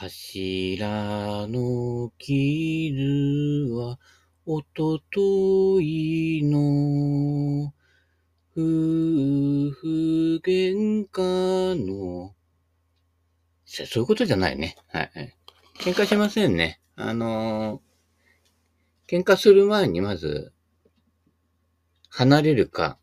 [0.00, 3.98] 柱の傷は、
[4.46, 7.74] おとといの、
[8.52, 8.60] 夫
[9.72, 12.32] 婦喧嘩の、
[13.64, 14.76] そういうことじゃないね。
[14.86, 15.34] はい。
[15.80, 16.80] 喧嘩しませんね。
[16.94, 20.52] あのー、喧嘩する前にまず、
[22.08, 22.98] 離れるか、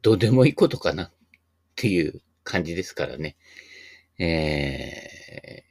[0.00, 1.12] どうでもいいことかなっ
[1.76, 3.36] ていう感じですからね。
[4.22, 5.64] え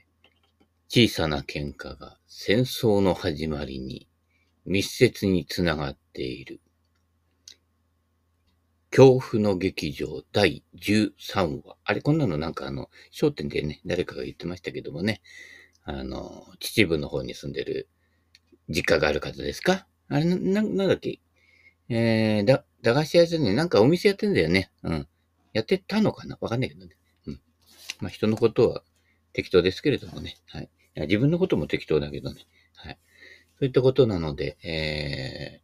[0.89, 4.07] ー、小さな喧嘩が戦争の始まりに
[4.65, 6.59] 密接につながっている。
[8.89, 11.77] 恐怖の劇場第13話。
[11.83, 15.21] あれ、こんなのなんかあの、商店でね、誰かが言ってましたけどもね。
[15.83, 17.87] あの、秩父の方に住んでる
[18.67, 19.85] 実家がある方ですか？
[20.07, 21.19] あれ、な、な、んだっけ？
[21.87, 24.71] えー、だ、駄菓子屋さんになんかお店やってんだよね。
[24.81, 25.07] うん。
[25.53, 26.39] やってたのかな？
[26.41, 26.95] わかんないけどね。
[27.99, 28.83] まあ、人のことは
[29.33, 30.35] 適当ですけれどもね。
[30.47, 30.69] はい。
[30.95, 32.45] い自分のことも適当だけどね。
[32.75, 32.97] はい。
[33.59, 35.61] そういったことなので、え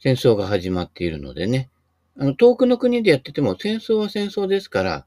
[0.00, 1.70] ー、戦争が始まっているのでね。
[2.18, 5.06] あの、遠くの国でやってても戦争は戦争ですから、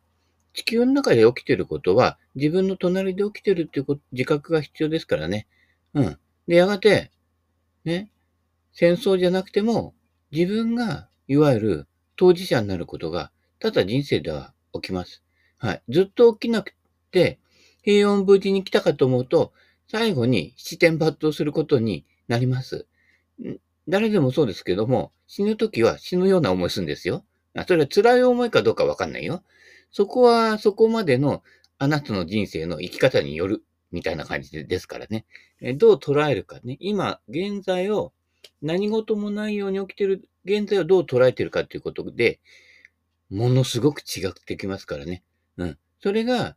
[0.54, 5.48] 地球の中で起きてることは自分の隣で起きてるっていう自覚が必要ですからね。
[5.94, 6.18] うん。
[6.48, 7.12] で、やがて、
[7.86, 8.10] ね、
[8.72, 9.94] 戦争じゃなくても
[10.32, 15.23] 自分がいわゆる当事者になることがただ人生では起きます。
[15.64, 15.84] はい。
[15.88, 16.76] ずっと起きなく
[17.12, 17.40] て、
[17.84, 19.54] 平穏無事に来たかと思うと、
[19.88, 22.86] 最後に七点抜刀することになります。
[23.88, 27.24] 誰でもそうですけども、死ぬときは死ぬような思いするんですよ。
[27.66, 29.42] それは辛い思いかどうかわかんないよ。
[29.90, 31.44] そこはそこまでの
[31.78, 35.26] あなたの人生の生き方によるみたいな感じですからね。
[35.78, 36.76] どう捉えるかね。
[36.82, 38.12] 今、現在を
[38.62, 42.42] 何事もないように起きてる現在をどう捉えてるかっていうことで、
[43.30, 45.24] ものすごく違ってきますからね。
[45.58, 45.78] うん。
[46.02, 46.56] それが、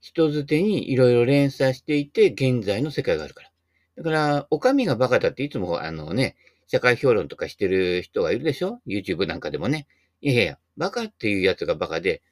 [0.00, 3.50] 人づてにいろいろ連鎖していて、現在の世界があるから。
[3.96, 6.36] だから、お上がバカだっていつも、あのね、
[6.68, 9.86] 社会評論とかしてる人がいるでしょ ?YouTube なんかでもね。
[10.20, 12.22] いやいや、バカっていうやつがバカで、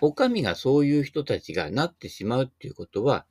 [0.00, 3.26] お上がそういう人たちがなってしまうっていうことは、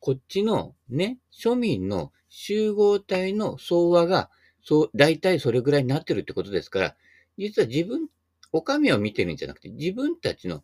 [0.00, 4.30] こっちのね、庶民の集合体の総和が、
[4.64, 6.96] そう、大体それぐらいになってるってことですから、
[7.38, 8.08] 実は自分、
[8.52, 10.62] お上を見てるんじゃなくて、自分たちの、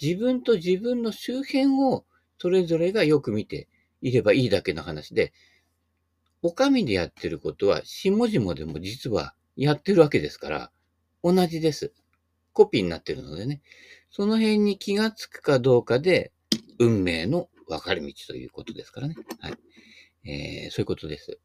[0.00, 2.04] 自分と自分の周辺を
[2.38, 3.68] それぞれがよく見て
[4.00, 5.32] いればいいだけの話で、
[6.42, 10.70] お上でやってることは、下々でも実はやってるわけですから、
[11.22, 11.92] 同じです。
[12.52, 13.62] コピーになってるのでね。
[14.10, 16.32] その辺に気がつくかどうかで、
[16.78, 19.16] 運命の分かれ道ということですからね。
[19.40, 19.54] はい。
[20.24, 21.38] えー、そういうことです。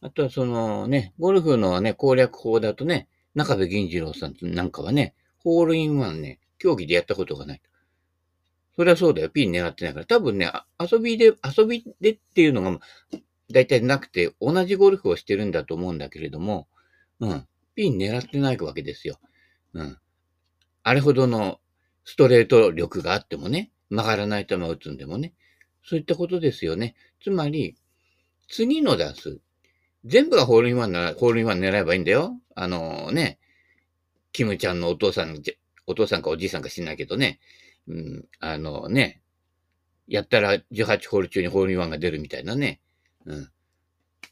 [0.00, 7.62] あとはそのね、ゴルフのね、攻略法だとね、中部銀次郎さんなんかはね、ホールインワンね、競技でやったことがない。
[8.74, 9.30] それはそうだよ。
[9.30, 10.06] ピン狙ってないから。
[10.06, 12.80] 多分ね、遊びで、遊びでっていうのが、
[13.50, 16.66] だいたいなくて、同じゴルフをしてるんだと思うんだけれども、
[17.20, 17.46] うん。
[17.74, 19.18] ピン狙ってないわけですよ。
[19.74, 19.98] うん。
[20.82, 21.60] あれほどの
[22.04, 25.34] ストレート力があってもね、曲がらない球を打つんでもね。
[25.84, 26.96] そういったことですよね。
[27.22, 27.76] つまり、
[28.48, 29.40] 次の打数、
[30.06, 32.40] 全部がホールインワンなら、ホールインワン狙えばいいんだよ。
[32.54, 33.38] あのーね、
[34.32, 35.42] キムちゃんのお父さん、
[35.86, 37.40] お父さんかおじいさんか知んないけどね、
[37.88, 39.20] うん、あのーね、
[40.06, 42.80] やったら18ホール中にホールインワンが出るみたいなね。
[43.24, 43.50] うん。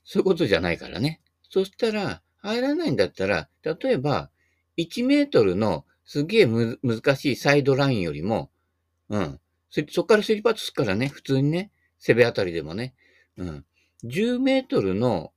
[0.05, 1.21] そういうことじゃないからね。
[1.51, 4.31] そしたら、入らないんだったら、例えば、
[4.77, 8.51] 1メートルのすげえむ、難しいサイドラインよりも、
[9.09, 9.41] うん。
[9.71, 12.95] そ、そっからスリーパットすっからね、普通にね、背べあたりでもね、
[13.37, 13.65] うん。
[14.05, 15.33] 10メートルの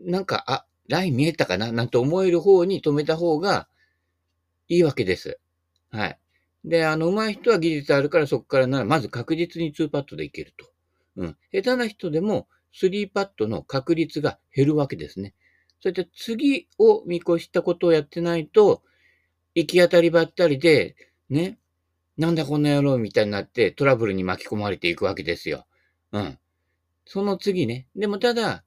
[0.00, 1.72] なんか、あ、ライン見えたかな？
[1.72, 3.68] なんて思える方に止めた方が
[4.68, 5.38] いいわけです。
[5.90, 6.18] はい。
[6.64, 10.66] で、あの、上手い人は技術あるからそこからなら、まず確実に2パットでいけると。
[11.16, 11.36] うん。
[11.52, 15.34] 下手な人でも3パットの確率が減るわけですね。
[15.80, 18.82] それで次を見越したことをやってないと、
[19.54, 20.94] 行き当たりばったりで、
[21.28, 21.58] ね、
[22.16, 25.66] なんだこんな野郎みたいになってトラブルに巻き込まれていくわけですよ。
[26.12, 26.38] うん。
[27.06, 27.88] その次ね。
[27.96, 28.64] でもただ、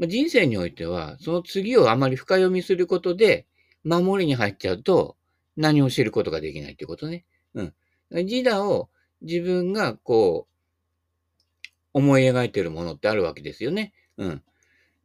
[0.00, 3.46] 人生においては、その次をあまり深読みすることで、
[3.84, 5.16] 守りに入っちゃうと、
[5.56, 7.24] 何を知ることができないっていうことね。
[7.54, 7.74] うん。
[8.10, 8.90] 自我を
[9.22, 13.92] 自分がこう、思い描いてるものってあるわけですよね。
[14.16, 14.42] うん。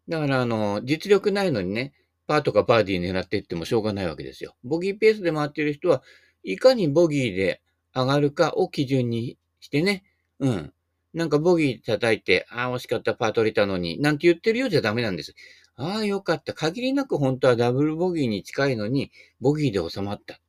[0.08, 1.94] だから、あの、実力ないのにね、
[2.28, 4.56] パーとかバーディー狙っていってもしょうがないわけですよ。
[4.64, 6.04] ボギーペースで回ってる人は、
[6.44, 7.62] いかにボギーで
[7.96, 10.04] 上がるかを基準にしてね、
[10.40, 10.74] うん。
[11.14, 15.36] なんかボギー叩いて、ああ、惜しかった、パー取れたのに、なんて言ってるようじゃダメなんです。
[15.76, 16.54] ああ、よかった。
[16.54, 20.44] 限りなく本当はダブルボギーに近いのに、ボギーで収まったって。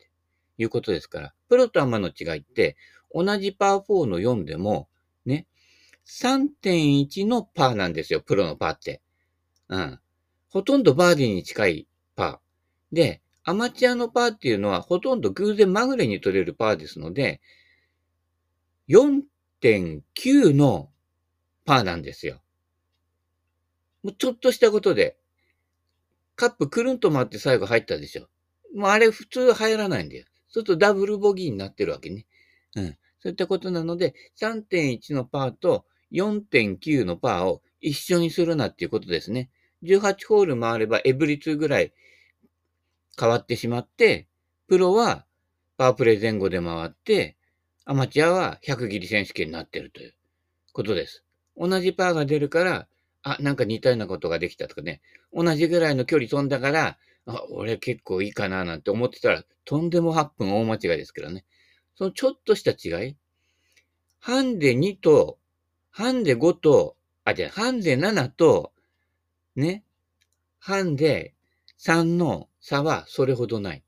[0.59, 2.77] いうことですから、プロとアマの違いって、
[3.13, 4.89] 同じパー4の4でも、
[5.25, 5.47] ね、
[6.07, 9.01] 3.1のパーなんですよ、プロのパーって。
[9.69, 9.99] うん。
[10.49, 12.95] ほとんどバーディーに近いパー。
[12.95, 17.41] で、アマチュアのパーっていうのはほとんど偶然まぐれに取れるパーですので、
[19.65, 20.91] 4.9の
[21.65, 22.43] パーなんですよ。
[24.03, 25.17] もうちょっとしたことで、
[26.37, 28.29] カップくるんと回って最後入ったでしょ。
[28.75, 30.27] もうあれ普通入らないんだよ。
[30.49, 32.27] そうするとダブルボギーになってるわけね。
[32.77, 32.97] うん。
[33.21, 39.49] そういったことなので、3.1のパーと4.9のパーを一緒にするなっていうことですね。
[39.85, 41.93] 18ホール回ればエブリ2ぐらい
[43.19, 44.29] 変わってしまって、
[44.69, 45.25] プロは
[45.79, 47.37] パワープレイ前後で回って、
[47.87, 50.15] アマチュアは100切り選手権になってるという
[50.73, 51.23] ことです。
[51.57, 52.89] 同じパーが出るから、
[53.23, 55.03] あ、なんか似たようなことができたとかね、
[55.33, 61.45] 同じぐらいの距離飛んだから、あ、俺結構いいかななんて思ってたら、とんでも8分大間違いですけどね。
[61.97, 63.17] そのちょっとした違い。
[64.19, 65.39] ハンデ2と、
[65.91, 68.73] ハンデ5と、あ、じゃハンデ7と、
[69.57, 69.85] ね、
[70.59, 71.35] ハンデ
[71.79, 73.85] 3の差はそれほどない。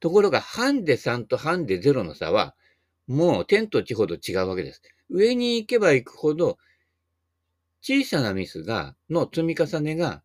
[0.00, 2.54] ところが、ハンデ3とハンデ0の差は、
[3.06, 4.82] もう天と地ほど違うわけです。
[5.10, 6.58] 上に行けば行くほど、
[7.80, 10.22] 小さなミスが、の積み重ねが、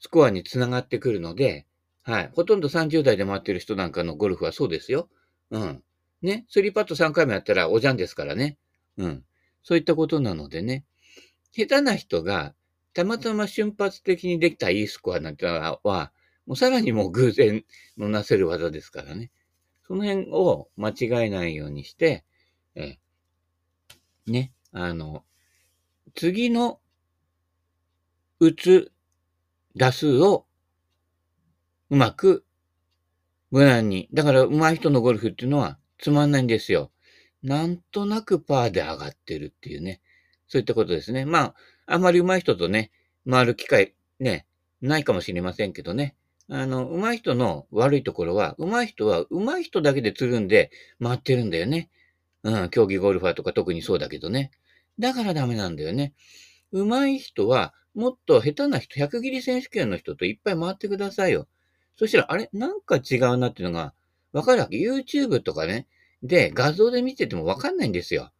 [0.00, 1.66] スコアにつながってくるので、
[2.02, 2.30] はい。
[2.34, 5.08] ほとんど30代で回ってる人なんかのゴルフはそうですよ。
[5.50, 5.82] うん。
[6.22, 6.44] ね。
[6.48, 8.58] スリーパット3回もやったらおじゃんですからね。
[8.96, 9.24] うん。
[9.62, 10.84] そういったことなのでね。
[11.52, 12.54] 下手な人が、
[12.94, 15.52] たまたま瞬発的にできたいいスコアなんての
[15.84, 16.12] は、
[16.46, 17.64] もうさらにもう偶然
[17.96, 19.30] のなせる技ですからね。
[19.92, 22.24] その辺を間違えないようにして、
[22.74, 22.96] え
[24.26, 25.22] ね、あの、
[26.14, 26.80] 次の
[28.40, 28.90] 打つ
[29.76, 30.46] 打数を
[31.90, 32.46] うまく
[33.50, 34.08] 無難に。
[34.14, 36.90] だから上手い人のゴルフっていうのはつまんないんですよ。
[37.42, 40.00] なんとなくパーで上がってるっていうね。
[40.48, 41.26] そういったことですね。
[41.26, 41.54] まあ、
[41.84, 42.92] あんまり上手い人とね、
[43.30, 44.46] 回る機会ね、
[44.80, 46.16] ないかもしれませんけどね。
[46.48, 50.70] あの、上手い人の悪いところは、上手い人は上手い人だけでつるんで
[51.02, 51.88] 回ってるんだよね。
[52.42, 54.50] うん、競技ゴルファーとか特にそうだけどね。
[54.98, 56.12] だからダメなんだよね。
[56.72, 61.46] 上手い人は、もっと下手な人、100切り選手権の人といっぱい回ってくださいよ。
[61.96, 62.48] そしたら、あれ？
[62.52, 63.94] なんか違うなっていうのが
[64.32, 65.86] わかるわけ？YouTube とかね。
[66.22, 68.30] で、画像で見ててもわかんないんですよ。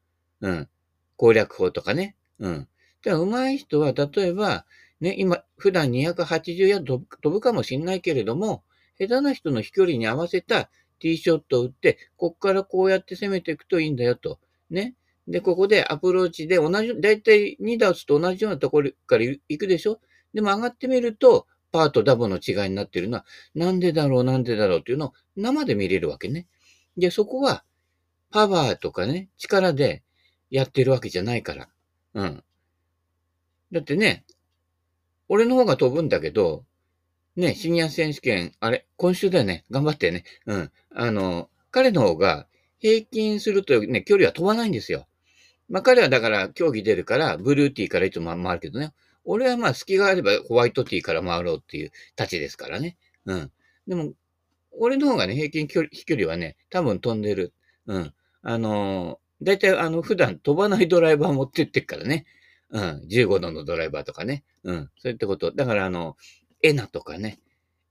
[0.41, 0.69] うん。
[1.17, 2.17] 攻略法とかね。
[2.39, 2.69] うん。
[3.05, 4.65] だから上手い人は、例えば、
[5.03, 8.63] ね、今、普段280ヤード飛ぶかもしんないけれども、
[8.99, 10.71] 下手な人の飛距離に合わせた
[11.01, 14.39] ティーショットを打って、こっからこうやって攻めていくといいんだよと。
[14.71, 14.95] ね。
[15.27, 20.01] で、ここでアプローチで同じ、だいたい2打打つと同じようなところから行くでしょ？
[20.33, 23.27] でも上がってみると、パーとダボの違いになってるのは、
[23.57, 26.47] なんでだろう、なんでだろうっていうのを生で見れるわけね。
[26.97, 27.65] で、そこは、
[28.31, 30.05] パワーとかね、力で
[30.49, 31.69] やってるわけじゃないから。
[32.15, 32.45] うん。
[33.73, 34.25] だってね、
[35.33, 36.67] 俺の方が飛ぶんだけど、
[37.37, 39.65] ね、シニア選手権、あれ、今週だよね。
[39.71, 40.25] 頑張ってね。
[40.45, 40.71] うん。
[40.95, 42.47] あの、彼の方が
[42.81, 45.07] 平均するとね、距離は飛ばないんですよ。
[45.71, 48.93] まあ彼はだから競技出るから、ブルーティーからいつも回るけどね。
[49.25, 52.99] 俺はまあ隙があればホワイトティーから回ろうっていう立ちですからね。
[53.25, 53.51] うん。
[53.89, 54.13] でも、
[54.79, 57.55] 俺の方がね、平均距離飛距離はね、多分飛んでる。
[57.87, 58.13] うん。
[58.43, 62.27] あのー、だいたいあの、普段飛ばないドライバー持ってってっからね。
[62.73, 63.03] うん。
[63.09, 64.45] 15度のドライバーとかね。
[64.65, 64.91] うん。
[64.99, 65.53] そういったこと。
[65.53, 66.17] だからあの、
[66.63, 67.39] エナとかね、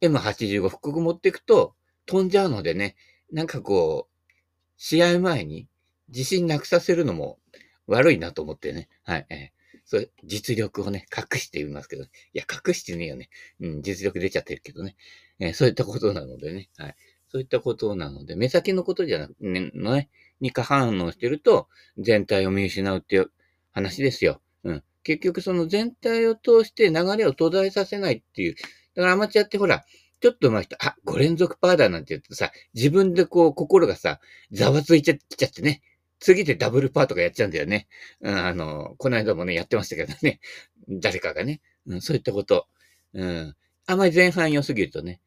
[0.01, 2.95] M85 複合持っていくと飛んじゃうのでね、
[3.31, 4.31] なんかこう、
[4.77, 5.67] 試合前に
[6.09, 7.37] 自信なくさせるのも
[7.85, 8.89] 悪いなと思ってね。
[9.03, 9.25] はい。
[9.29, 13.29] えー、そう、実力をね、隠していますけど、いや、隠してねえよね。
[13.59, 14.95] うん、実力出ちゃってるけどね。
[15.39, 16.69] えー、そういったことなのでね。
[16.77, 16.95] はい。
[17.31, 20.09] そういったことなので、目先のことじゃなく、ね、のね、
[20.41, 23.31] に過反応してると、全体を見失うっていう
[23.71, 24.41] 話ですよ。
[24.63, 24.83] うん。
[25.03, 28.55] 結局その全体を通して流れを途絶えさせないっていう。
[28.95, 29.83] だからアマチュアってほら、
[30.21, 34.19] ちょっと上手い人、あ、5連続パーだなんて言うとさ、自分でこう心がさ、
[34.51, 35.81] ざわついちゃきちゃってね、
[36.19, 37.87] 次でダブルパーとかやっちゃうんだよね。
[38.21, 40.39] うん、あの、この間もね、やってましたけどね。
[40.87, 41.61] 誰かがね。
[41.87, 42.67] うん、そういったこと。
[43.13, 43.55] うん。
[43.87, 45.19] あまり前半良すぎるとね。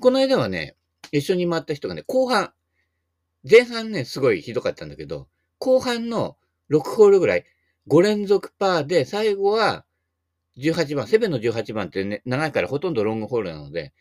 [0.00, 0.76] この間はね、
[1.12, 2.52] 一緒に回った人がね、後半、
[3.48, 6.36] 前半ね、すごいひどかったんだけど、後半の
[6.70, 7.44] 6ホールぐらい、
[7.88, 9.84] 5連続パーで、最後は
[10.58, 13.92] 18番、セベンの18番ってね、長いからほとんどロングホールなので、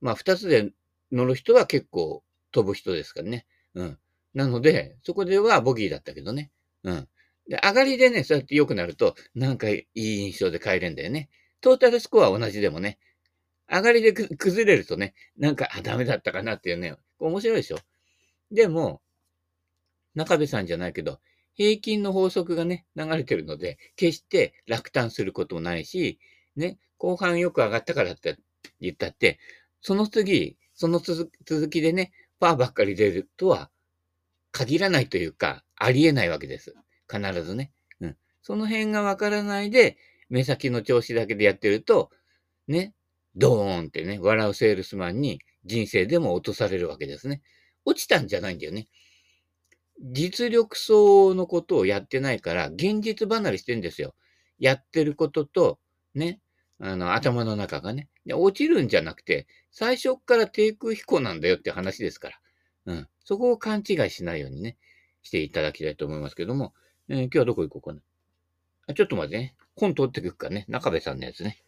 [0.00, 0.72] まあ2つで
[1.12, 2.22] 乗る人は結構
[2.52, 3.46] 飛ぶ人ですからね。
[3.74, 3.98] うん。
[4.34, 6.50] なので、そこではボギーだったけどね。
[6.82, 7.08] うん。
[7.48, 11.28] で、上がりでね、そうやって良くなると、なんかいい印象で帰れんだよね。
[11.60, 12.98] トータルスコアは同じでもね、
[13.70, 17.78] 上がりで崩れるとね、なんか、あ、ダメだったかなっていうね、面白いでしょ。
[18.50, 19.00] でも、
[20.14, 21.20] 中部さんじゃないけど、
[21.54, 26.18] 平均の法則がね、流れてるので、決して落胆することもないし、
[26.56, 28.36] ね、後半よく上がったからって
[28.80, 29.38] 言ったって、
[29.80, 31.30] その次、その続
[31.68, 33.70] きでね、パーばっかり出るとは
[34.50, 36.74] 限らないというか、ありえないわけです。
[37.10, 37.72] 必ずね。
[38.00, 38.16] うん。
[38.42, 39.96] その辺がわからないで、
[40.28, 42.10] 目先の調子だけでやってると、
[42.66, 42.94] ね、
[43.36, 47.42] ドーンってね、笑うセールスマンに人生でも落とされるわけですね。
[47.84, 48.88] 落ちたんじゃないんだよね。
[50.00, 54.14] 実力層のことをやってないから、現実離れしてんですよ。
[54.58, 55.78] やってることと、
[56.14, 56.40] ね、
[56.80, 58.08] あの、頭の中がね。
[58.26, 62.40] 落ちるんじゃなくて、最初から低空飛行なんだよって話ですから。
[62.86, 63.08] うん。
[63.24, 64.76] そこを勘違いしないようにね、
[65.22, 66.74] していただきたいと思いますけども、
[67.08, 68.00] えー、今日はどこ行こうかな。
[68.86, 69.54] あちょっと待ってね。
[69.76, 70.64] 本取ってくっかね。
[70.68, 71.58] 中部さんのやつね。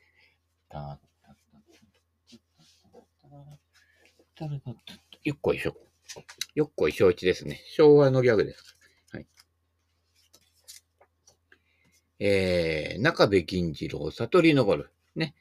[5.24, 5.85] よっこいしょ。
[6.54, 7.62] よっこいしょいちですね。
[7.66, 8.76] 昭和のギャグです。
[9.12, 9.26] はい。
[12.18, 14.90] えー、中部銀次郎、悟りのゴル。
[15.14, 15.34] ね。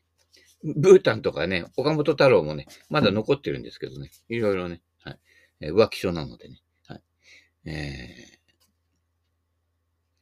[0.63, 4.11] ブータンとかね、岡本太郎もね、まだ残ってるんですけどね。
[4.27, 4.81] いろいろね。
[5.03, 5.19] はい。
[5.61, 6.61] えー、浮気症なのでね。
[6.87, 7.03] はい。
[7.65, 8.15] え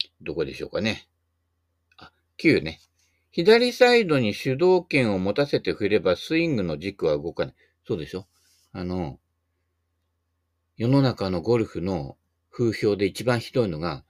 [0.02, 1.08] ー、どこでしょうかね。
[1.98, 2.80] あ、9ね。
[3.32, 7.56] 左サイドに主導権を持たせて振ればスイングの軸は動かない。
[7.88, 8.28] そうでしょ？
[8.74, 9.20] あの、
[10.84, 12.18] 世の中のゴルフの
[12.52, 14.04] 風評で一番ひどいのが、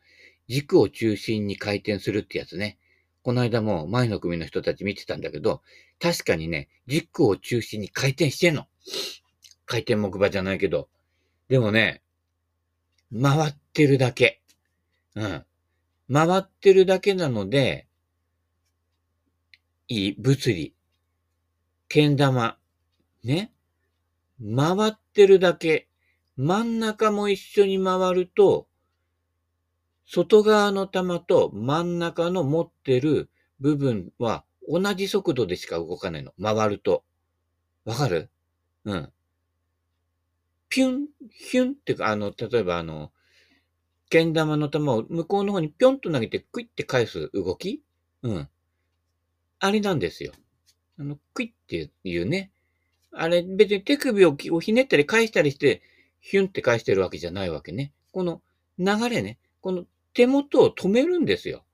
[0.48, 2.80] 軸を中心に回転するってやつね。
[3.22, 5.62] この間も前の組の人たち見てたんだけど、
[6.02, 8.66] 確かにね、軸を中心に回転してんの。
[9.68, 10.90] 回転木馬じゃないけど。
[11.48, 12.02] でもね、
[13.22, 14.42] 回ってるだけ。
[15.14, 15.46] うん。
[16.12, 17.86] 回ってるだけなので、
[19.90, 20.74] いい、物理。
[21.88, 22.58] けん玉。
[23.24, 23.52] ね。
[24.44, 25.88] 回ってるだけ。
[26.38, 28.68] 真ん中も一緒に回ると、
[30.06, 36.34] 外側の玉と真ん中の持ってる部分は同じ速度でしか動かないの。
[36.42, 37.04] 回ると。
[37.86, 38.30] わかる？
[38.86, 39.10] うん。
[40.70, 43.12] ピュン、ヒュンってか、あの、例えばあの、
[44.10, 47.84] けん玉の玉を向こうの方にぴょんと投げてクイって返す動き？
[48.24, 48.50] うん。
[49.60, 50.34] あれなんですよ。
[51.00, 52.52] あの、クイっていうね。
[53.12, 55.82] あれ、別に手首をひねったり返したりして、
[56.26, 57.92] ヒュンって返してるわけじゃないわけね。
[58.14, 58.42] この
[58.80, 59.38] 流れね。
[59.60, 61.66] この手元を止めるんですよ。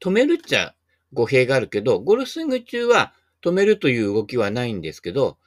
[0.00, 0.74] 止めるっちゃ
[1.12, 5.38] 語弊があるけど、ゴルフスイング中は止めるという動きはないんですけど、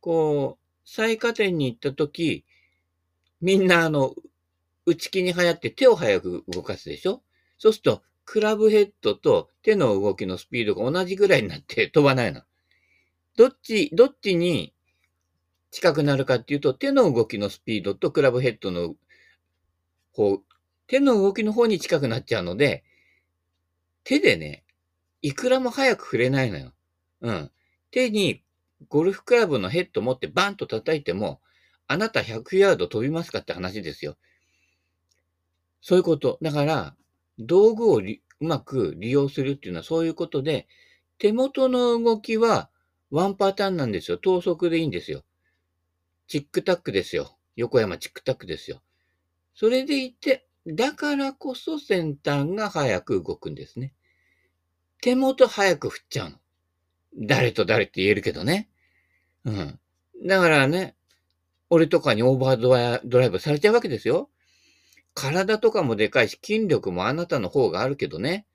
[0.00, 2.44] こう、最下点に行った時、
[3.40, 4.14] みんなあの、
[4.84, 7.22] 打ち気に流行って手を早く動かすでしょ？
[7.56, 12.42] そうすると、クラブヘッドと手の動きのスピードが同じぐらいになって飛ばないの。
[13.38, 14.73] どっち、どっちに
[15.74, 18.94] 近くなるかっていうと、手の動きのスピードとクラブヘッドの
[20.12, 20.38] 方、
[20.86, 22.84] 手の動きの方に近くなっちゃうので、
[24.04, 24.62] 手でね、
[25.20, 26.72] いくらも早く触れないのよ。
[27.22, 27.50] うん。
[27.90, 28.44] 手に
[28.88, 31.40] ゴルフクラブのヘッド持ってバンと叩いても、
[31.88, 34.16] あなた100ヤード飛びますかって話ですよ。
[35.80, 36.38] そういうこと。
[36.40, 36.94] だから、
[37.40, 38.02] 道具をう
[38.38, 40.68] まく利用するっていうのはそういうことで、
[41.18, 42.70] 手元の動きは
[43.10, 44.18] ワンパターンなんですよ。
[44.18, 45.24] 等速でいいんですよ。
[46.26, 47.36] チックタックですよ。
[47.56, 48.82] 横山チックタックですよ。
[49.54, 53.92] それでいて、だからこそ先端が早く動くんですね。
[55.00, 56.36] 手元早く振っちゃうの。
[57.16, 58.68] 誰と誰って言えるけどね。
[59.44, 59.78] うん。
[60.26, 60.96] だからね、
[61.70, 64.30] 俺とかにオーバードライブされちゃうわけですよ。
[65.12, 68.46] 体とかもでかいし、筋力もあなたの方があるけどね。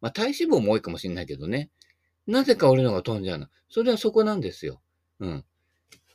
[0.00, 1.70] まあ、体脂肪も多いかもしれないけどね。
[2.26, 3.48] なぜか俺のが飛んじゃうの。
[3.68, 4.80] それはそこなんですよ。
[5.20, 5.44] うん。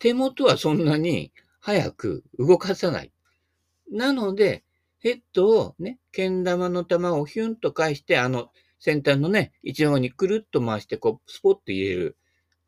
[0.01, 3.12] 手元はそんなに早く動かさない。
[3.91, 4.63] なので、
[4.98, 12.17] ヘッドをね、けん玉の玉をヒュンと返して、あの先端のね、一方にくるっと回して、こう、スポッと入れる。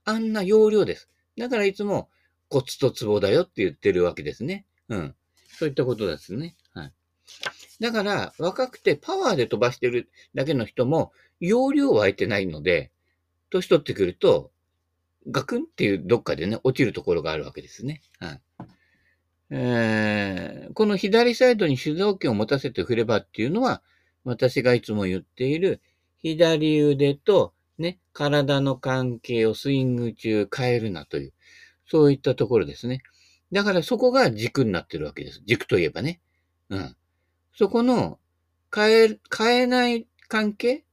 [0.05, 1.09] あんな要領です。
[1.35, 2.09] だからいつも
[2.49, 4.67] コツとツボだよって言ってるわけですね。
[4.89, 5.15] うん。
[5.57, 6.55] そういったことですね。
[6.75, 6.93] はい。
[7.79, 12.91] だから、若くてパワーで飛ばしてるだけの人も、容量は空いてないので、
[13.49, 14.51] 年取ってくると、
[15.29, 18.01] ガクンっていうどっかでね、落ちるところがあるわけですね。
[18.19, 18.41] はい。
[19.49, 23.81] えー、この左サイドに主導権を持たせて振ればっていうのは、
[24.23, 25.81] 私がいつも言っている、
[26.19, 31.33] 左腕とね、体の関係をスイング中変えるなという、
[31.85, 33.01] そういったところですね。
[33.51, 35.41] だからそこが軸になってるわけです。
[35.45, 36.21] 軸といえばね。
[36.69, 36.95] うん。
[37.55, 38.19] そこの
[38.73, 40.83] 変え、変えない関係？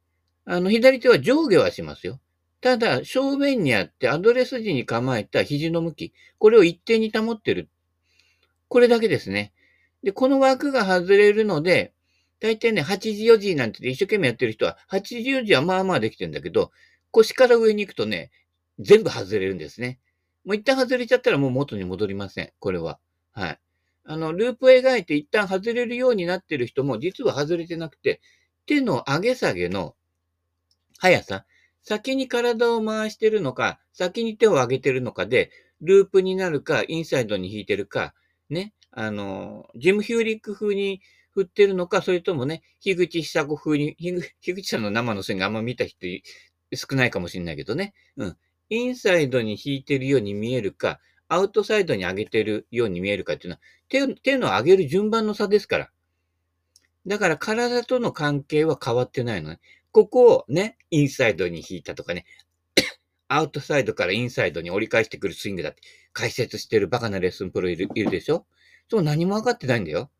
[0.44, 2.20] あの、左手は上下はしますよ。
[2.60, 7.70] ただ、正面にあってアドレス時に構えた肘の向き、これを一定に保ってる。
[8.68, 9.52] これだけですね。
[10.02, 11.92] で、この枠が外れるので、
[12.40, 16.70] 大体ね、8時4時なんて一生懸命やってる人は、8時4時はまあまあできてるんだけど、
[17.10, 18.30] 腰から上に行くとね、
[18.78, 19.98] 全部外れるんですね。
[20.44, 22.52] もう一旦外れちゃったらもう元に戻りません。
[22.58, 22.98] これは。
[23.32, 23.58] はい。
[24.04, 28.20] あの、ループを描いて一旦外れるようになってる人も、実は外れてなくて、
[28.66, 29.94] 手の上げ下げの
[30.98, 31.44] 速さ、
[31.82, 38.14] 先に体を回してるのか、先に手を上げてるのかで、ループになるか、インサイドに引いてるか、
[38.48, 46.06] ね、あの、ジム・ヒューリック風に振ってるのか、それともね、樋口久子風に、樋口さんの生の線があんま見た人
[46.74, 47.94] 少ないかもしれないけどね。
[48.16, 48.36] うん。
[48.68, 55.90] インサイドに引いてるように見えるか、アウトサイドに上げてるように見えるかっていうのは、手手の上げる順番の差ですから。
[57.06, 59.60] だから体との関係は変わってないのね。
[59.92, 62.24] ここをね、インサイドに引いたとかね、
[63.28, 65.82] アウトサイドからインサイドに折り返してくるスイングだって
[66.12, 68.46] 解説してるバカなレッスンプロいるいるでしょ？
[68.88, 70.10] そう何も分かってないんだよ。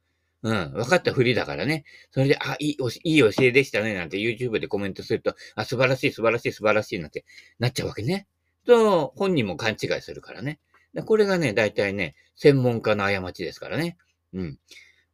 [0.43, 0.73] うん。
[0.73, 1.85] 分かったふりだからね。
[2.13, 3.95] それで、あ、いい、いい教えでしたね。
[3.95, 7.25] なんて YouTube でコメントすると、あ、素晴らしい、素晴らしい、素晴らしい、なんて
[7.59, 8.27] なっちゃうわけね。
[8.65, 10.59] と、本人も勘違いするからね。
[11.05, 13.99] これがね、大体ね、専門家の過ちですからね。
[14.33, 14.59] うん。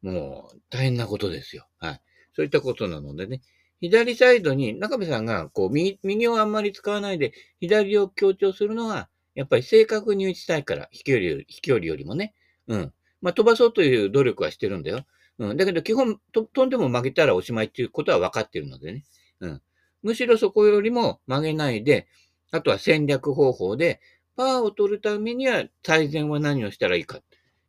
[0.03, 1.67] もう、大変なことですよ。
[1.79, 2.01] はい。
[2.35, 3.41] そういったことなのでね。
[3.81, 12.35] 左サイドに、中部さんが、こう、右、右をあんまり使わないで、左を強調するのは、やっぱり正確に打ちたいから、飛距離より、飛距離よりもね。
[12.69, 12.93] うん。
[13.21, 15.05] まあ、飛ばそうという努力はしてるんだよ。
[15.39, 15.57] うん。
[15.57, 19.05] だけど、基本、飛んでも曲げたらおしまいっていうことは分かってるのでね。
[19.41, 19.63] うん。
[20.03, 22.07] むしろそこよりも曲げないで、
[22.51, 24.01] あとは戦略方法で、
[24.37, 27.21] パーを取るためには最善は何をしたらいいか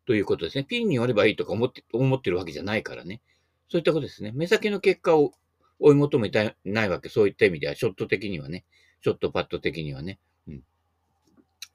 [0.05, 0.63] ということですね。
[0.63, 3.21] ピンに寄ればいいとか思って、思ってるわけじゃないからね。
[3.69, 4.31] そういったことですね。
[4.33, 5.33] 目先の結果を
[5.79, 7.09] 追い求めたないわけ。
[7.09, 8.65] そういった意味では、ショット的にはね。
[9.01, 10.19] ショットパッド的にはね。
[10.47, 10.63] うん。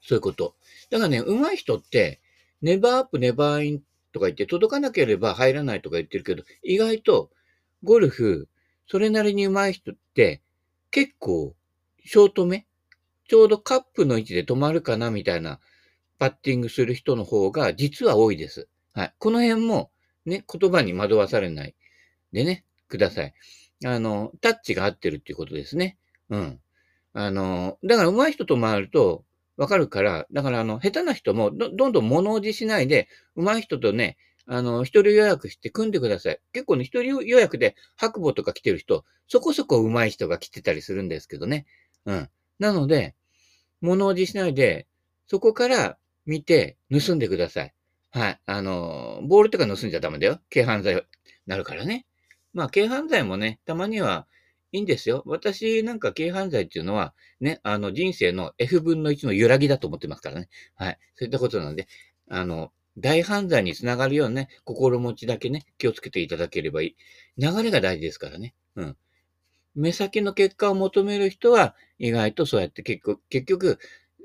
[0.01, 0.55] そういうこと。
[0.89, 2.19] だからね、上手い人って、
[2.61, 3.83] ネバーアップ、ネバーイン
[4.13, 7.31] とか言って届かなければ入らないとか言ってるけど、意外と
[7.83, 8.47] ゴルフ、
[8.87, 10.41] それなりに上手い人って
[10.91, 11.55] 結構
[12.05, 12.65] ショート目
[13.27, 15.59] ちょうどカップの位置で止まるかなみたいな
[16.19, 18.67] パッティングする人の方が実は多いです。
[18.93, 19.13] はい。
[19.17, 19.91] この辺も
[20.25, 21.75] ね、言葉に惑わされない
[22.31, 23.33] でね、ください。
[23.85, 25.97] あの、タッチが合ってるっていうことですね。
[26.29, 26.59] うん。
[27.13, 29.23] あの、だから上手い人と回ると
[29.57, 36.39] わかるから、だからあの、下手な人もどどんどん物おじしないで、上手い人とね、あの、一人予約して組んでください。
[36.51, 41.65] 結構ね、一人予約で白母とか来てる人、そこそこ上手い人が来てたりするんですけどね。
[42.05, 42.29] うん。
[42.59, 43.15] なので、
[43.79, 44.87] 物おじしないで、
[45.27, 47.73] そこから見て盗んでください。
[48.11, 48.39] はい。
[48.45, 50.39] あの、ボールとか盗んじゃダメだよ。
[50.51, 51.01] 軽犯罪に
[51.47, 52.05] なるからね。
[52.53, 54.27] まあ、軽犯罪もね、たまには
[54.71, 55.23] いいんですよ。
[55.25, 60.49] 私なんか軽犯罪っていうのは、ね、あの人生の F 分の1の揺らぎだと思ってますからね。
[60.75, 60.99] はい。
[61.15, 61.87] そういったことなんで、
[62.29, 66.95] あの、大犯罪につながるようなね、心持ちだけね、気をつけていただければいい。
[67.37, 68.55] 流れが大事ですからね。
[68.75, 68.97] うん。
[69.75, 73.79] 目先の結果を求める人は、意外とそうやって結局、結局、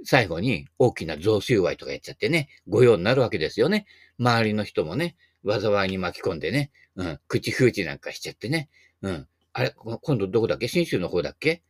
[0.04, 3.86] 最後に大きな増収賄とかやっちゃってね、御用になるわけですよね。
[4.18, 8.68] 周りの人もね、災いに巻き込んでね、うん、口封じなんかしちゃってね、
[9.02, 9.26] うん。
[9.52, 10.68] あれ、今度どこだっけ？
[10.68, 11.62] 新州の方だっけ？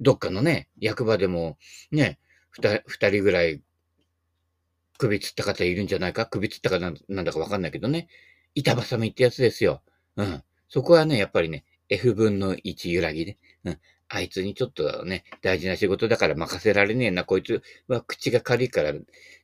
[0.00, 1.58] どっかのね、役場でも、
[1.90, 2.18] ね、
[2.86, 3.62] 二人ぐらい
[4.98, 6.24] 首つった方いるんじゃないか？
[6.26, 8.08] 首つったかなんだかわかんないけどね。
[8.54, 9.82] 板挟みってやつですよ。
[10.16, 10.42] うん。
[10.68, 13.78] そこはね、やっぱりね、F 分の1揺らぎで、うん。
[14.08, 18.94] あいつにちょっとね、大事な仕事だから任せられねえな、こいつは口が軽いから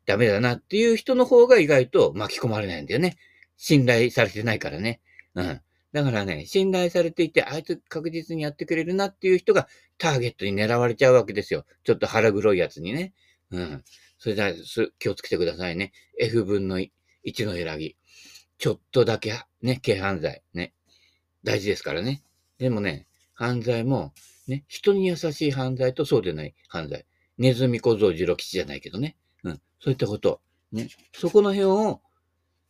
[0.06, 3.18] ダメだなっていう人の方が意外と巻き込まれないんだよね。
[3.64, 5.00] 信頼されてないからね。
[5.36, 5.60] うん。
[5.92, 11.64] だからね、信頼されていて、あいつ確実にやってくれるなっていう人がターゲットに狙われちゃうわけですよ。
[11.84, 13.12] ちょっと腹黒いやつにね。
[13.52, 13.84] うん。
[14.18, 14.56] それで
[14.98, 15.92] 気をつけてくださいね。
[16.18, 16.90] F 分の1
[17.44, 17.96] の揺らぎ。
[18.58, 20.42] ちょっとだけ、ね、軽犯罪。
[20.54, 20.74] ね。
[21.44, 22.24] 大事ですからね。
[22.58, 24.12] でもね、犯罪も、
[24.48, 27.06] ね、人に優しい犯罪とそうでない犯罪。
[27.38, 29.16] ネズミ小僧次郎吉じゃないけどね。
[29.44, 29.60] うん。
[29.78, 30.40] そういったこと。
[30.72, 30.88] ね。
[31.12, 32.00] そこの辺を、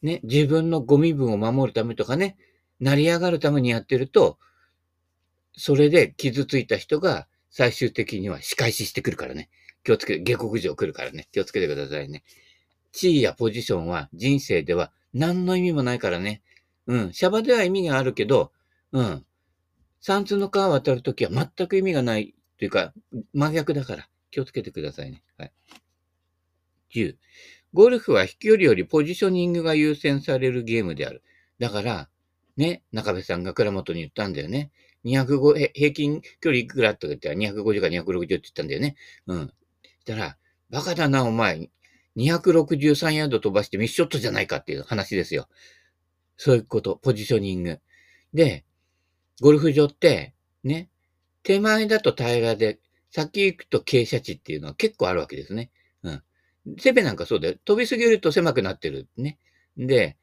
[0.03, 2.37] ね、自分のゴミ分を守るためとかね、
[2.81, 4.39] 成り上がるためにやってると、
[5.57, 9.49] それで傷ついた人が最終的には仕返ししてくるからね。
[9.85, 11.29] 気をつけて、下克上来るからね。
[11.33, 12.25] 気をつけてくださいね。
[12.93, 16.43] 地位やポジションは人生では何の意味もないからね。
[16.87, 17.13] うん。
[17.13, 18.53] シャバでは意味があるけど、
[18.93, 19.25] うん。
[20.01, 22.93] 三通の川渡るときは全く意味がないというか、
[23.33, 25.23] 真逆だから気をつけてくださいね。
[25.39, 25.53] はい。
[26.95, 27.17] 10。
[27.75, 31.23] ゴルフは飛距離よりポジショニングが優先されるゲームである。
[31.59, 32.09] だから、
[32.57, 34.71] ね、中部さんが倉本に言ったんだよね。
[35.05, 38.97] 205、平均距離いくらとか言ったら250か260って言ったんだよね。
[39.27, 39.53] うん。
[40.01, 40.37] したら、
[40.71, 41.71] バカだな、お前。
[42.17, 45.49] 263ヤード飛ばしてミスショットじゃないかっていう話ですよ。
[46.37, 46.97] そういうこと。
[46.97, 47.81] ポジショニング。
[48.35, 48.65] で、
[49.41, 50.89] ゴルフ場って、ね、
[51.43, 52.79] 手前だと平らで、
[53.11, 55.71] 先行くと傾斜地っていうのは結構あるわけですね。
[56.79, 57.55] セベなんかそうだよ。
[57.65, 59.09] 飛びすぎると狭くなってる。
[59.17, 59.39] ね。
[59.77, 60.17] で、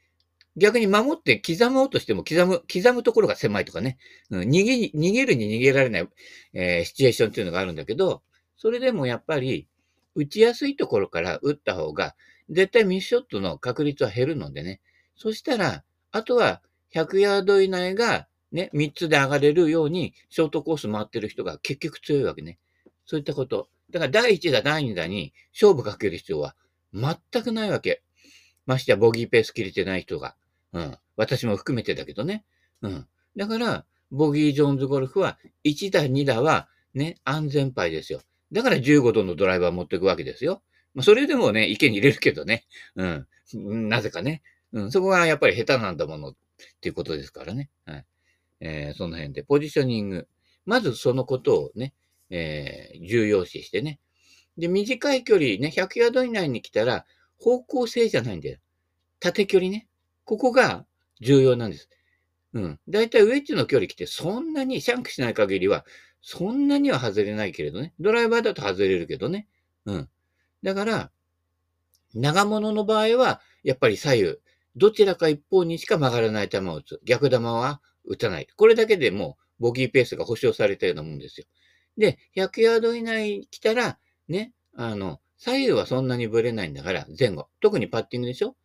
[0.55, 3.97] 逆に守って刻もうとしても刻む、刻むところが狭いとかね。
[4.29, 6.09] うん、逃げ、逃げるに逃げられない、
[6.53, 8.23] えー、シチュエーションっていうのがあるんだけど、
[8.57, 9.67] それでもやっぱり、
[10.15, 12.15] 打ちやすいところから打った方が、
[12.49, 14.81] 絶対ミスショットの確率は減るのでね。
[15.15, 16.61] そしたら、あとは
[16.93, 22.57] 100ヤード以内がね、3つで上がれるように、ショートコース回ってる人が結局強いわけね。
[23.05, 23.69] そういったこと。
[23.91, 26.55] だから第1打、第2打に勝負かける必要は
[26.93, 28.03] 全くないわけ。
[28.65, 30.35] ましてやボギーペース切れてない人が。
[30.73, 30.97] うん。
[31.15, 32.45] 私も含めてだけどね。
[32.81, 33.07] うん。
[33.35, 38.21] だから、ボギー・ジョーンズゴルフは、1打、2打は、ね、安全牌ですよ。
[38.51, 40.61] だから15度のドライバー持っていくわけですよ。
[40.93, 42.65] まあ、それでもね、池に入れるけどね。
[42.95, 43.89] うん。
[43.89, 44.41] なぜかね。
[44.71, 44.91] うん。
[44.91, 46.35] そこがやっぱり下手なんだものっ
[46.81, 47.69] ていうことですからね。
[47.85, 48.05] はい。
[48.61, 50.27] えー、その辺で、ポジショニング。
[50.65, 51.93] まずそのことをね、
[52.29, 53.99] えー、重要視してね。
[54.57, 57.05] で、短い距離ね、100ヤード以内に来たら、
[57.37, 58.59] 方向性じゃないんだよ。
[59.19, 59.87] 縦距離ね。
[60.25, 60.85] ここが
[61.21, 61.89] 重要なんです。
[62.53, 62.79] うん。
[62.87, 65.85] だいたいウェッジの距離来て、そんなに、シャンクしない限りは、
[66.21, 67.93] そんなには外れないけれどね。
[67.99, 69.47] ドライバーだと外れるけどね。
[69.85, 70.09] うん。
[70.63, 71.11] だから、
[72.13, 74.37] 長物の場合は、やっぱり左右、
[74.75, 76.99] どちらか一方にしか曲がらない球を打つ。
[77.05, 78.47] 逆球は打たない。
[78.55, 81.45] これだけでもう、ボギーペースが保証されたようなもんですよ。
[81.99, 87.49] で、100ヤード以内来たら、ね、あの、左右はそんなにブレないんだから、前後。
[87.59, 88.55] 特にパッティングでしょ？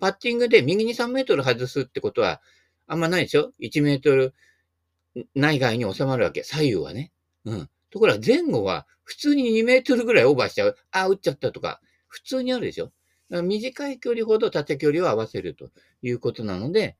[0.00, 2.40] パッティングで右に3メートル外すってことは、
[2.86, 4.34] あんまないでしょ ?1 メートル
[5.34, 6.42] 内外に収まるわけ。
[6.42, 7.12] 左右はね。
[7.44, 7.70] うん。
[7.90, 10.76] ところが前後は普通に2メートルぐらいオーバーしちゃう。
[10.90, 12.90] あ、打っちゃったとか、普通にあるでしょ？
[13.42, 15.70] 短い距離ほど縦距離を合わせると
[16.00, 16.96] いうことなので、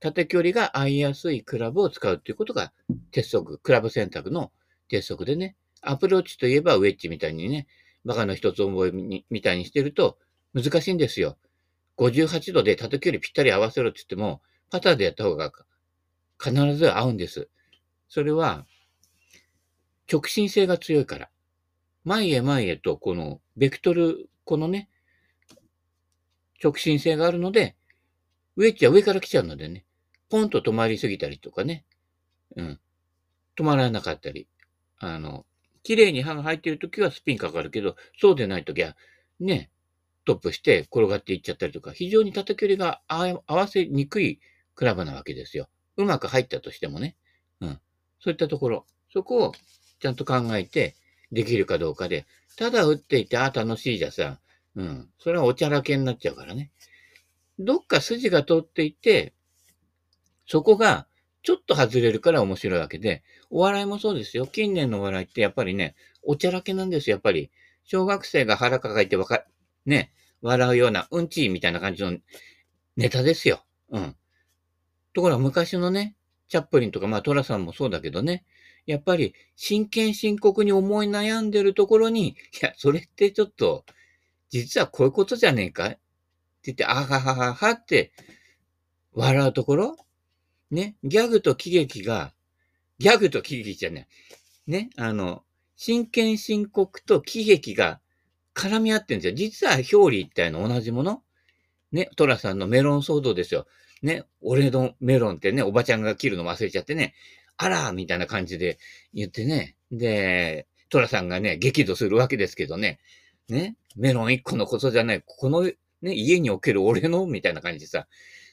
[0.00, 2.72] 縦距離が合いやすいクラブを使うということが
[3.12, 4.50] 鉄則、クラブ選択の
[4.90, 5.56] 鉄則でね。
[5.80, 7.66] アプローチといえばウェッジみたいにね、
[8.04, 10.18] バカの一つ覚えみたいにしてると
[10.52, 11.38] 難しいんですよ。
[11.96, 15.52] 58度で縦距離ぴったり合わせろって言っても、パターでやった方が
[16.42, 17.48] 必ず合うんです。
[18.08, 18.66] それは、
[20.10, 21.30] 直進性が強いから。
[22.04, 24.88] 前へ前へと、この、ベクトル、このね、
[26.62, 27.76] 直進性があるので、
[28.56, 29.84] ウェッジは上から来ちゃうのでね、
[30.28, 31.84] ポンと止まりすぎたりとかね、
[32.56, 32.80] うん、
[33.56, 34.48] 止まらなかったり、
[35.00, 35.46] あの、
[35.82, 38.96] 綺麗に刃が入っているときはスピンかかるけど、そうでないときは、
[39.40, 39.70] ね、
[40.26, 44.40] トップして転がっていっちゃったりとか、非常に縦距離が合わせにくい
[44.74, 45.68] クラブなわけですよ。
[45.96, 47.16] うまく入ったとしてもね。
[47.60, 47.80] うん。
[48.20, 48.86] そういったところ。
[49.12, 49.52] そこを
[49.98, 50.94] ちゃんと考えて
[51.32, 54.40] できるかどうかで、ただ打っていて、ああ、楽しいじゃさ、
[54.76, 55.08] うん。
[55.18, 56.70] それはおちゃらけになっちゃうからね。
[57.58, 59.34] どっか筋が通っていて、
[60.46, 61.06] そこが
[61.42, 64.46] ちょっと外れるから面白いわけで、お笑いもそうですよ。
[64.46, 67.50] 近年のお笑いってやっぱりね、おちゃらけなんですよ、やっぱり。
[67.84, 69.44] 小学生が腹抱えてわか、
[69.86, 72.18] ね、笑うような、うんちみたいな感じの
[72.96, 73.64] ネタですよ。
[73.90, 74.16] うん。
[75.14, 76.14] ところが昔のね、
[76.48, 78.44] チャップリンとか、まあトラさんもそうだけどね、
[78.86, 83.84] やっぱり真剣深刻に思い悩んでるところに、いや、それってちょっと、
[84.50, 85.98] 実はこういうことじゃねえかって
[86.64, 88.12] 言って、あははははって
[89.12, 89.96] 笑うところ
[90.70, 92.32] ね、ギャグと喜劇が、
[92.98, 94.06] ギャグと喜劇じゃない。
[94.66, 95.42] ね、あの、
[95.76, 98.00] 真剣深刻と喜劇が
[98.54, 99.34] 絡み合ってるんですよ。
[99.34, 101.22] 実は表裏一体の同じもの。
[101.92, 103.66] ね、トラさんのメロン騒動ですよ。
[104.02, 107.14] ね、俺のメロンってね、おばちゃんが切るの忘れちゃってね、
[107.56, 108.78] あらみたいな感じで
[109.12, 109.76] 言ってね。
[109.90, 113.00] で、トラさんがね、激怒するわけですけどね。
[113.48, 115.22] ね、メロン一個のことじゃない。
[115.26, 118.06] このね、家における俺のみたいな感じでさ。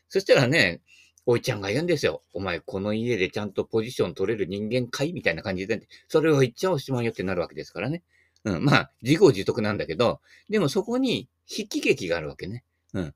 [0.10, 0.82] そしたらね、
[1.30, 2.24] おいちゃんが言うんですよ。
[2.34, 5.12] お前、この家でちゃんとポジション取れる人間かい？
[5.12, 8.02] みたいな感じで、それを言っちゃおしまいよってなるわけですからね。
[8.46, 8.64] うん。
[8.64, 12.64] まあ、自業自得なんだけど、でもそこに筆記劇があるわけね。
[12.94, 13.14] うん。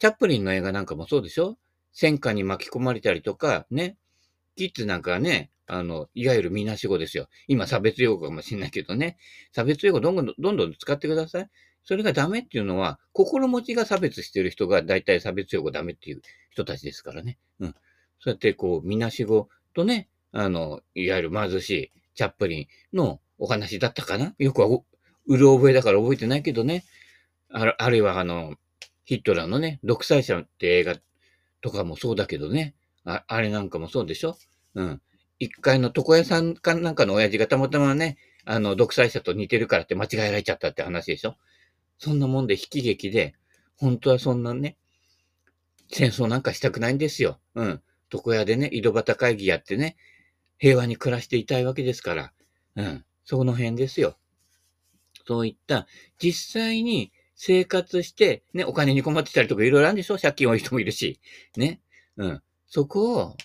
[0.00, 1.56] チャップリンの映画なんかもそうでしょ？
[1.92, 3.96] 戦火に巻き込まれたりとか、ね。
[4.56, 7.28] キッズなんかね、あの、いわゆるみなし語ですよ。
[7.46, 9.16] 今差別用語かもしれないけどね。
[9.52, 11.50] 差別用語どんどんどんどん使ってください。
[11.84, 17.38] それがダメっていうのは、心持ちが差別してる人が大体差別用語ダメっていう人たちですからね。
[17.60, 17.74] うん。
[18.20, 24.34] そうやってこう、みなしごとね、あの、いわゆる貧しいチャップリンのお話だったかな？
[24.38, 24.68] よくは、
[25.26, 26.84] うる覚えだから覚えてないけどね。
[27.52, 28.54] ああるいはあの、
[29.04, 30.96] ヒットラーのね、独裁者って映画
[31.60, 32.74] とかもそうだけどね。
[33.04, 34.36] ああれなんかもそうでしょ？
[34.74, 35.02] うん。
[35.38, 41.36] 一階の床屋さんかなんかの親父がたまたまね、あの、独裁者と似てるからって間違えられちゃったって話でしょ？
[41.98, 43.34] そんなもんで悲喜劇で、
[43.76, 44.76] 本当はそんなね、
[45.90, 47.40] 戦争なんかしたくないんですよ。
[47.54, 47.82] うん。
[48.12, 49.96] 床屋でね、井戸端会議やってね、
[50.58, 52.32] 平和に暮らしていたいわけですから。
[52.76, 53.04] うん。
[53.24, 54.16] その辺ですよ。
[55.26, 55.86] そういった
[56.18, 60.18] 実際に生活して、ね、お金に困ってたりとかいろいろあるんでしょ？
[60.18, 61.20] 借金多い人もいるし。
[61.56, 61.80] ね。
[62.16, 62.42] うん。
[62.66, 63.36] そこを、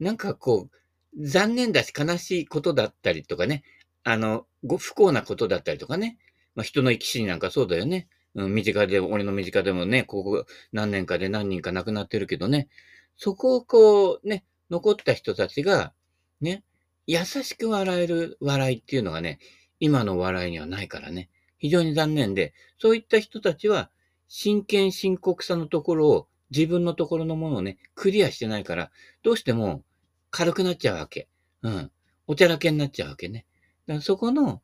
[0.00, 3.62] なんかこう、残念だし悲しいことだったりとかね。
[4.02, 6.18] あの、ご不幸なことだったりとかね。
[6.54, 8.08] まあ、人の生き死になんかそうだよね。
[8.34, 12.68] うん、身近で、俺の身近でもね、ここ何年かで何人か亡くなってるけどね。
[13.16, 15.92] そこをこう、ね、残った人たちが、
[16.40, 16.64] ね、
[17.06, 19.38] 優しく笑える笑いっていうのがね、
[19.80, 21.28] 今の笑いにはないからね。
[21.58, 23.90] 非常に残念で、そういった人たちは、
[24.28, 28.90] 真剣深刻さのところを、自分のところのものをね、クリアしてないから、
[29.22, 29.82] どうしても
[30.30, 31.28] 軽くなっちゃうわけ。
[31.62, 31.90] うん。
[32.26, 33.46] おちゃらけになっちゃうわけね。
[33.86, 34.62] だからそこの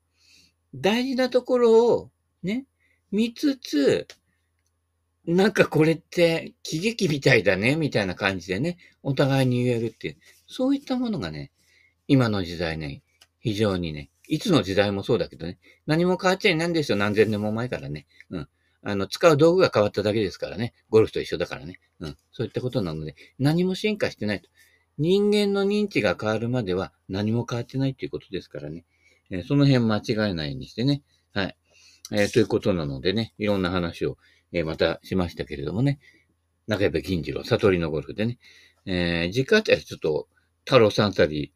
[0.75, 2.11] 大事なところを
[2.43, 2.67] ね、
[3.11, 4.07] 見つつ、
[5.27, 11.51] なんかこれって喜劇みたいだね、みたいな感じでね、お互いに言えるっていう、そういったものがね、
[12.07, 13.03] 今の時代ね、
[13.41, 18.07] 非常にね、いつの時代もそうだけどね、何も変わっちゃいないんですよ、何千年も前からね。
[18.31, 18.49] うん。
[18.83, 20.73] あの、使う道具が変わっただけですからね。
[20.89, 21.81] ゴルフと一緒だからね。
[22.01, 22.17] うん。
[22.33, 24.49] そういったことなので、何も進化してないと。
[24.99, 28.85] 人間の認知が変わるまでは何も変わってないっていうことですからね。
[29.31, 31.03] えー、その辺間違えないようにしてね。
[31.33, 31.57] はい。
[32.13, 34.17] えー、ということなのでね、いろんな話を、
[34.53, 36.01] えー、またしましたけれどもね。
[36.67, 38.39] 中山金次郎、悟りのゴルフでね。
[38.87, 40.29] えー、次回あたりちょっと、
[40.65, 41.53] 太郎さんあたり、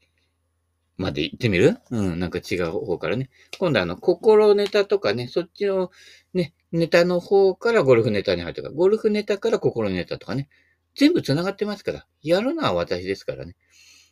[0.98, 1.78] まで行ってみる？
[1.90, 3.30] うん、なんか違う方からね。
[3.58, 5.90] 今度あの、心ネタとかね、そっちの
[6.34, 10.48] ね、ネタの方からゴルフネタに入ってから、ゴルフネタから心ネタとかね、
[10.94, 13.56] 全部繋がってますから、やるのは私ですからね。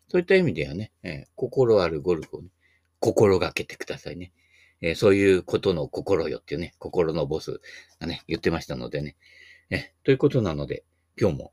[0.09, 2.49] そういった意味ではね、えー、心あるゴルフをね、
[3.01, 4.33] 心がけてくださいね。
[4.81, 7.61] えー、そういうことの心よっていうね、心のボス
[7.99, 9.17] がね、言ってましたのでね。
[9.71, 10.85] えということなので、
[11.21, 11.53] 今日も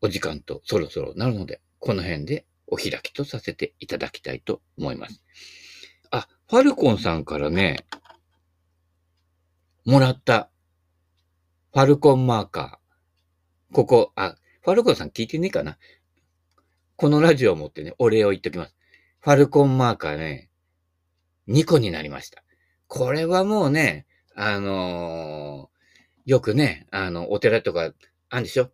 [0.00, 5.22] お時間とそろそろなるので、この辺でお開きとさせていただきたいと思います。
[6.10, 7.86] あ、ファルコンさんからね、
[9.84, 10.50] もらった
[11.72, 13.74] ファルコンマーカー。
[13.74, 15.78] ここ、あ、ファルコンさん聞いてねえかな
[16.96, 18.74] このラジオを持ってね、お礼を言っときます。
[19.26, 20.50] ファルコンマーカーね、
[21.48, 22.44] 2個になりました。
[22.86, 27.92] これはもうね、あのー、よくね、あの、お寺とか、
[28.28, 28.70] あんでしょ？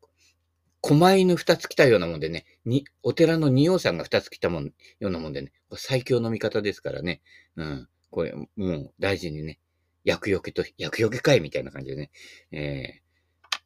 [0.83, 7.23] 狛犬二つ来たようなもんでね、に、お寺の仁王さんが二つ来たもん、ようなもんでね、最強の味方ですからね。
[7.57, 7.89] うん。
[8.11, 9.59] これ、もう大事にね、
[10.05, 12.11] 薬よけと、薬よけ会みたいな感じでね。
[12.51, 13.59] えー、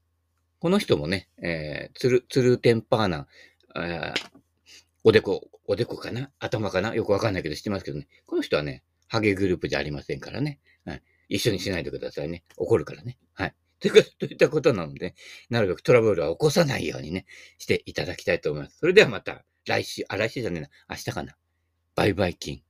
[0.60, 3.26] この人もね、えー、つる、つるテンパーな、
[3.74, 4.14] あ
[5.08, 6.32] おでこ、おでこかな？
[6.40, 6.92] 頭かな？
[6.92, 8.08] よくわかんないけど知ってますけどね。
[8.26, 10.58] この人はね、ハゲグループじゃありませんからね。
[10.84, 11.02] はい。
[11.28, 12.42] 一緒にしないでくださいね。
[12.56, 13.16] 怒るからね。
[13.32, 13.54] はい。
[13.78, 13.92] とい
[14.34, 15.14] ったことなので、
[15.48, 17.24] なるべくトラブルは起こさないようにね、
[17.56, 18.78] していただきたいと思います。
[18.78, 21.36] それではまた来週、あ、来週じゃねえな、明日かな。
[21.94, 22.65] バイバイキン。